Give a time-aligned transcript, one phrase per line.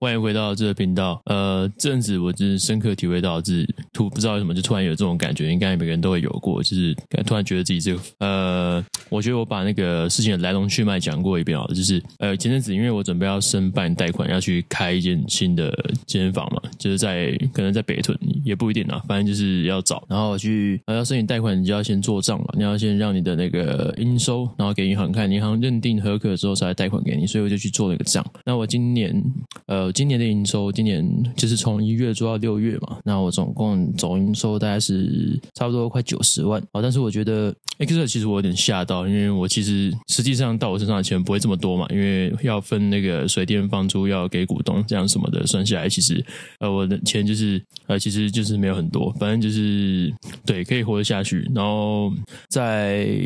[0.00, 1.20] 欢迎回到这个频道。
[1.24, 6.94] 呃，这阵子我就是深刻体会到，就是突不知道为什么就突然有这种感觉，应该每个人都会有过，就是
[7.26, 15.68] 突然觉得自己这个呃，我觉得我把那个事情的来龙去脉讲过一遍好了，就是呃前阵子因为我准备要申办贷款，要去开一间新的
[16.06, 18.16] 健身房嘛，就是在可能在北屯
[18.48, 28.24] 也不一定啊，反正就是要找，然后去呃要申请贷款，你就要先做账嘛，你要先让你的那个应收，然后给银行看，银行认定合格之后才贷款给你，所以我就去做那个账。
[28.46, 29.22] 那我今年
[29.66, 29.92] 呃。
[29.98, 36.62] 今年的营收，今年就是从一月做到六月嘛，那我总共总营收大概是差不多快九十万。
[36.72, 46.22] 好，但是我觉得，哎，可是其实我有点吓到，因为我其实实际上到我身上的钱不会这么多嘛，因为要分那个水电房租要给股东这样什么的，算下来其实
[46.60, 50.12] 呃我的钱就是呃其实就是没有很多，反正就是
[50.44, 51.50] 对可以活得下去。
[51.54, 52.12] 然后
[52.50, 53.16] 再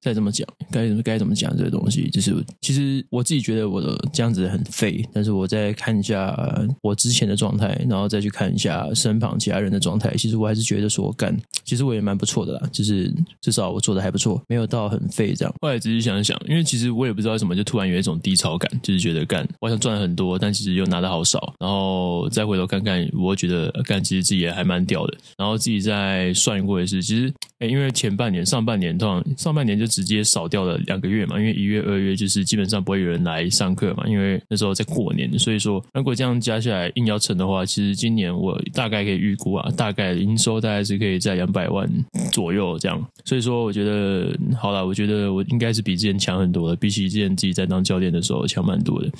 [0.00, 5.92] 再怎么讲，该怎么该怎么讲这个东西，就是其实我自己觉得我的这样子很废，但是我在看。
[5.92, 6.34] 看一下
[6.80, 10.14] 我之前的状态，然后再去看一下身旁其他人的状态。
[10.16, 15.54] 其实我还是觉得说干，其实我也蛮不错的啦，就是至少我做的还不错，没有到很废这样。
[15.60, 21.54] 后来仔细想想，因为其实我也不知道为什么，就突然有一种低潮感，就是觉得干，我想赚很多，但其实又拿的好少。
[21.58, 25.16] 然后再回头看看，我觉得干，其实自己也还蛮屌的。
[25.38, 35.82] 然后自己再算过一次，其实诶，因为前半年、上半年通常上半年就直接少掉了两个月嘛，因为一月、二月就是基本上不会有人来上课嘛，因为那时候在过年，所以说。
[35.94, 41.88] 如果这样加下来硬要乘的话，其实今年我大概可以预估啊，大概营收大概是可以在两百万
[42.32, 43.06] 左右这样。
[43.24, 49.10] 所以说，我觉得好了，我觉得我应该是比之前强很多的，比起之前自己在当教练的时候强蛮多的。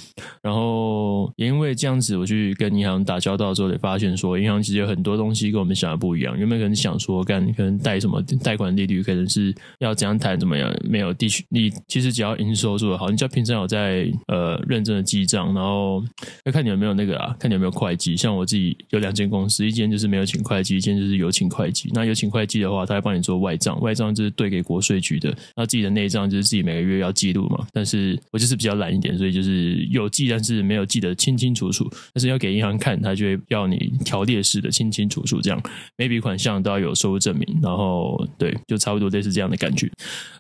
[0.41, 6.37] 然后也因为这样子，我去跟银行打交道之后，也发现说，银行其实有很多东西跟我们想的不一样。
[6.39, 16.03] 原本可能想说，干可能贷什么贷款利率，可能是要怎样谈怎么样，没有地区，你其实只要营收做得好，你只要平常有在呃认真的记账，然后
[16.45, 18.17] 要看你有没有那个啊，看你有没有会计。
[18.17, 21.91] 像我自己有两间公司，一间就是没有请会计，一间就是有请会计。
[21.93, 25.35] 那有请会计的话，他会帮你做外账，外账就是对给国税局的。
[25.57, 27.67] 那自己的内账就是自己每个月要记录嘛。
[27.73, 31.89] 但是我就是比较懒一点，所以就是有记，但是没有记得清清楚楚。
[32.13, 35.63] 但是要给银行看，他就会要你条列式的清清楚楚，这样
[35.97, 37.59] 每笔款项都要有收入证明。
[37.63, 39.91] 然后对，就差不多类似这样的感觉。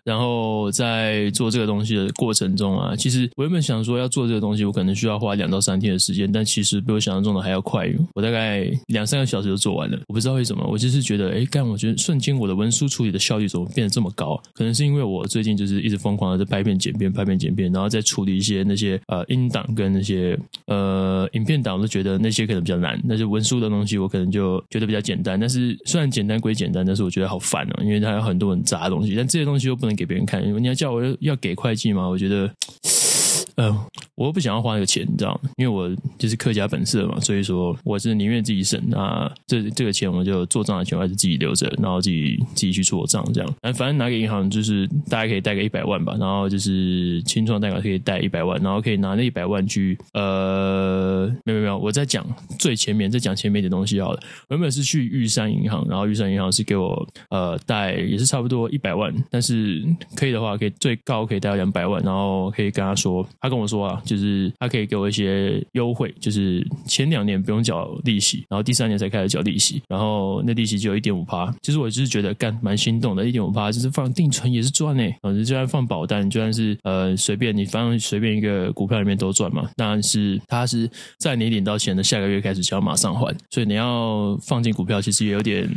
[0.04, 6.31] 然后在做这个东西的过程中啊，其实我原本想说要做这个东西，我可能需要花两到三天的时间。
[6.31, 9.98] 但其实比我想象中的还要快，我大概两三个小时就做完了。
[10.09, 14.41] 我不知道为什么，我就是觉得，哎，干，我觉得瞬间我的文书处理的效率怎么变得这么高？
[14.53, 23.00] 可能是因为我最近就是一直疯狂的在拍片剪片、拍片剪片，然后再处理一些那些呃音档跟那些呃影片档，我都觉得那些可能比较难。
[23.05, 25.41] 那些文书的东西我可能就觉得比较简单。
[25.41, 29.15] 但是虽然简单归简单，但是我觉得好烦哦，因为它有很多很杂的东西。
[29.16, 32.06] 但这些东西又不能给别人看，因为你要叫我要给会计吗？
[32.06, 32.50] 我觉得。
[33.62, 33.86] 嗯、呃，
[34.16, 35.50] 我又不想要花那个钱，你知道吗？
[35.56, 38.82] 因为我就是客家本色嘛，所以说我是宁愿自己省。
[38.88, 43.54] 那这这个钱我就做账的钱我还是自己留着，然后自己自己去做账这样。
[43.74, 52.26] 反正拿给银行就是大概可以贷个一百万吧，然后就是清创贷款可以贷一百万，然后可以拿那一百万去呃，没有没有，我在讲
[52.58, 54.20] 最前面，在讲前面的东西好了。
[54.48, 59.84] 原本是去玉山银行，然后玉山银行是给我呃贷也是差不多一百万，但是
[60.16, 63.12] 可以的话可以最高可以贷到两百万，然后可以跟他说。
[63.40, 71.54] 他跟我说啊，就是他可以给我一些优惠，就是前两年不用缴利息，然后第三年才开始缴利息，然后那利息就有一点五趴。
[71.60, 75.04] 其实我就是觉得干蛮心动的，一点五趴就是放定存也是赚呢。
[75.20, 79.68] 反正，就算放保单，就算是呃随便你放随便一个股票里面都赚嘛。
[79.76, 85.68] 但是他是在你领到钱的下个月开始就要马上还，所以你要放进股票其实也有点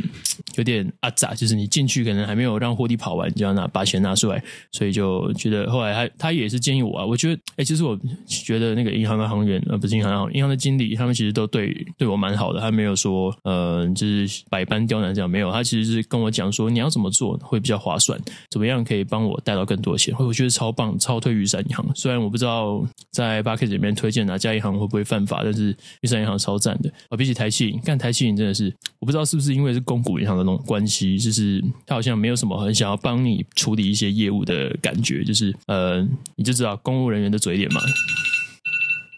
[0.56, 7.40] 有点阿杂，就是你进去可能还没有让获利跑完，就要拿把钱拿出来，所以就觉得后来他他也是建议我啊，我觉得。
[7.56, 21.86] 哎，其实我觉得那个银行的行员，呃，不是银行行，银行的经理，他们其实都对对我蛮好的，他没有说，呃，就是百般刁难这样，没有，他其实是跟我讲说，你要怎么做会比较划算，怎么样可以帮我贷到更多钱，我觉得超棒，超推玉山银行。
[21.94, 27.16] 虽然我不知道在八 K 里面推荐哪家银行会不会犯法，但是玉山银行超赞的啊！
[27.16, 36.06] 比起台企银，干台企银真的是，我不知道是不是因为是公股银行的种关系，就是他好像没有什么很想要帮你处理一些业务的感觉，就是呃，
[36.36, 37.36] 你就知道公务人员的。
[37.46, 37.80] 嘴脸嘛。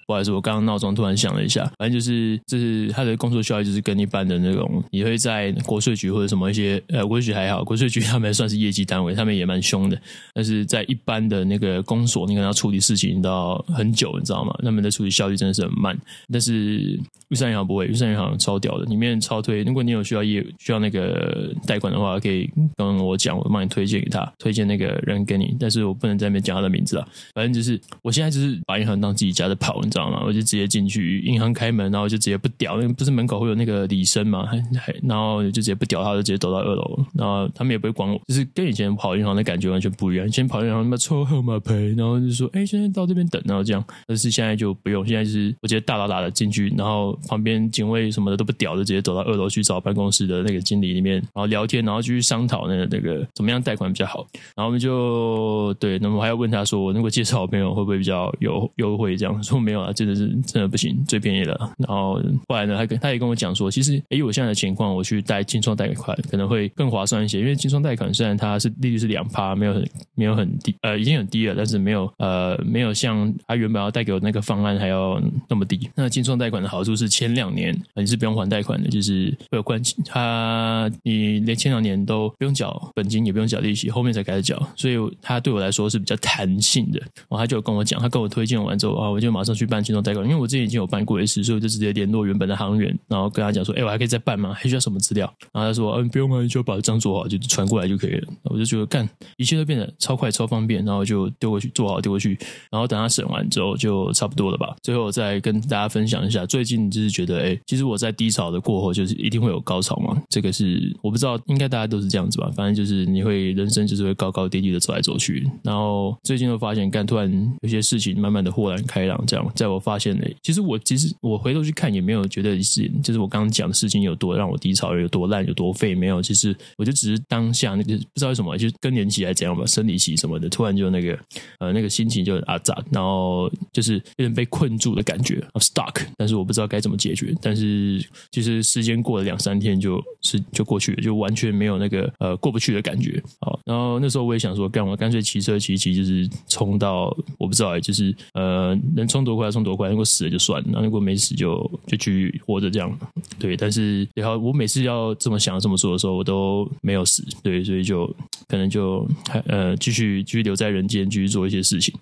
[0.08, 1.70] 不好意思，我刚刚闹钟突然响了一下。
[1.76, 10.00] 反正就是，就是他的工作效率就是跟一般的那种，你会在国税局或者什么一些，呃，国税局还好，国税局 他们算是业绩单位，他们也蛮凶的。
[10.32, 14.58] 但是在一般的那个公所，你可能要处理事情到很久，你知道吗？
[14.62, 15.94] 他们的处理效率真的是很慢。
[16.32, 19.62] 但是玉山银行不会，玉山银行超屌的，里面超推。
[19.62, 25.54] 如果你有需要业需要那个贷款的话，可以跟我讲，我帮你推荐给他，推荐那个人给你。
[25.60, 27.06] 但是我不能在那边讲他的名字啊。
[27.34, 29.97] 反正就是，我现在就是把银行当自己家的跑，你知道。
[29.98, 40.26] 到嘛，我就直接进去银行开门，然后就直接不屌，因为不是门口会有那个礼生嘛，还还然后就直接不屌他，就直接走到二楼，然后他们也不会管我，就是跟以前跑银行的感觉完全不一样。
[40.26, 59.16] 以前跑银行他妈抽号码牌，然后就说哎，现在到这边等，然后这样，但是现在就不用，现在就是我直接大剌剌的进去，然后旁边警卫什么的都不屌，就直接走到二楼去找办公室的那个经理里面，然后聊天，然后继续商讨那个那个怎么样贷款比较好，然后我们就对，那么还要问他说，如果介绍好朋友会不会比较有优惠？
[59.16, 61.74] 这样说没有真的是真的不行，最便宜了。
[61.78, 75.88] 然后后来呢，他跟他也跟我讲说，其实以我现在的情况，我去贷金创贷款可能会更划算一些，因为金创贷款虽然它是利率是两趴，没有很没有很低，呃，已经很低了，但是没有呃没有像他原本要贷给我那个方案还要那么低。
[75.94, 86.98] 那金创贷款的好处是前两年你是不用还贷款的，就是会有关系，他你连前两年都不用缴本金，也不用缴利息，后面才开始缴，所以他对我来说是比较弹性的。
[86.98, 94.52] 然后他就跟我讲，他跟我推荐完之后啊，我就马上去办青创贷款，因为我之前已经有办过一次，所以我就直接联络原本的行员，然后跟他讲说，哎，我还可以再办吗？
[94.54, 95.32] 还需要什么资料？
[95.52, 98.28] 然后他说，嗯、不用啊，你就把这张做好，就传过来就可以了。
[98.44, 102.38] 我就觉得干，一切都变得超快超方便，然后就丢过去做好丢过去，
[102.70, 104.74] 然后等他审完之后就差不多了吧。
[104.82, 110.20] 最后再跟大家分享一下，最近就是觉得，哎，其实我在低潮的过后，就是一定会有高潮嘛。
[110.28, 112.50] 这个是我不知道，应该大家都是这样子吧？
[112.54, 117.30] 反正就是你会人生就是会高高低低的走来走去，然后最近又发现，干突然
[117.62, 126.22] 有些事情慢慢的豁然开朗，这样在我发现呢，其实我其实我回头去看也没有觉得是，就是我刚刚讲的事情有多让我低潮，有多烂，有多废，没有。
[126.22, 131.18] 其实我就只是当下那个不知道为什么，就更年期还是怎样吧，生理期什么的，突然就那个
[131.58, 137.34] 呃那个心情就很啊咋，然后就是有点被困住的感觉，I'm stuck，但是我不知道该怎么解决。
[137.42, 138.00] 但是
[138.30, 143.20] 其实时间过了两三天就是就过去了，就完全没有那个呃过不去的感觉。
[143.40, 152.98] 好，然后那时候我也想说，干我干脆骑车骑骑，就是冲到我不知道，就是呃能冲多快要冲多快，如果死了就算了，那如果没死就就去活着这样。
[153.38, 157.24] 对，但是然后我每次要这么想这么做的时候，我都没有死。
[157.42, 158.06] 对，所以就
[158.46, 161.94] 可能就还呃继续继续留在人间，继续做一些事情。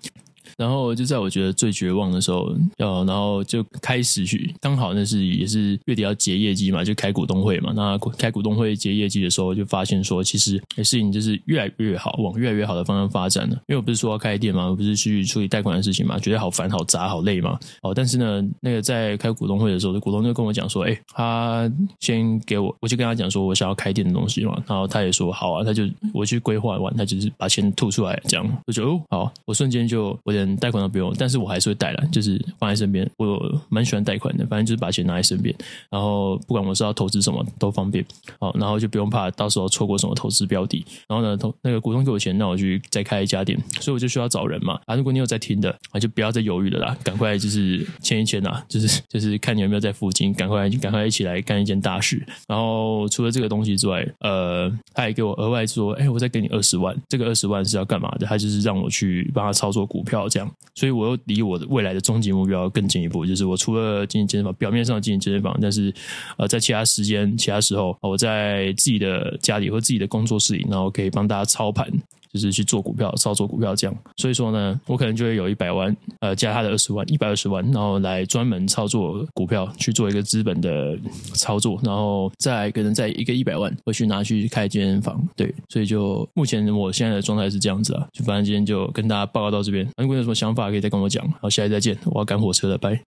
[0.57, 7.71] 然后就在我觉得最绝望的时候，要然后就开始去，刚好那是也是月底要结业绩嘛，就开股东会嘛。
[7.75, 13.55] 那开股东会结业绩的时候，就发现说，其实事情就是越来越好，往越来越好的方向发展了。
[13.67, 17.59] 因为我不是说要开店嘛，我不是去处理贷款的事情嘛，觉得好烦、好杂、好累嘛。
[17.83, 24.61] 哦，但是呢，那个在开股东会的时候，股东就跟我讲说，哎，他先给我，我就跟他讲说我想要开店的东西嘛。
[24.67, 25.83] 然后他也说好啊，他就
[26.13, 33.09] 我去规划完，他就是把钱吐出来，这样我就哦好，我瞬间就我贷款都不用，但是我还是会贷了，就是放在身边。
[33.17, 35.53] 我蛮喜欢贷款的，反正就是把钱拿在身边，
[35.89, 38.05] 然后不管我是要投资什么都方便。
[38.39, 40.85] 好，然后就不用怕到时候错过什么投资标的。
[41.07, 44.79] 然后呢，投那个股东给我钱，那我去再开一家店，所以我就需要找人嘛。
[44.85, 52.25] 啊，如果你有在听的，啊，就不要再犹豫了啦，赶快就是签一签呐，就是就是看你有没有在附近，赶快赶快一起来干一件大事。
[52.47, 58.25] 然后除了这个东西之外，呃，他还给我额外说，哎，我再给你二十万，这个二十万是要干嘛的？
[58.27, 60.51] 他就是让我去帮他操作股票这样。
[60.75, 65.91] 所以我又离我的未来的终极目标更进一步，就是我除了进行健身房，表面上进行健身房，但是
[66.37, 71.91] 呃，在其他时间、其他时候，我在自己的家里或自己的工作室里，然后可以帮大家操盘。
[72.37, 80.97] 就是去做股票、操作股票这样，所以说呢，我可能就会有一百万，呃，加他的二十万，一百二十万，然后来专门操作股票，去做一个资本的
[81.33, 85.21] 操作，然后再可能再一个一百万，会去拿去开健身房。
[85.35, 92.99] 对，所以就目前我现在的状态是这样子啊，就反正今天就跟大家报告到这边，如果有什么想法可以再跟我讲，好，下期再见，我要赶火车了，拜。